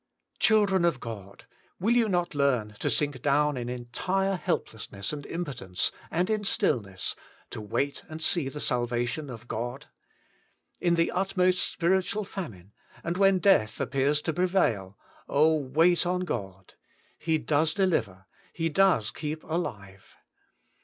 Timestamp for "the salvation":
8.49-9.29